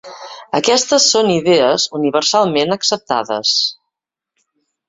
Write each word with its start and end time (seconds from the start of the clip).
Aquestes 0.59 1.05
són 1.15 1.29
idees 1.33 1.85
universalment 1.99 2.77
acceptades. 2.79 3.55